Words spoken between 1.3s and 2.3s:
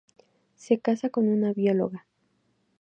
bióloga.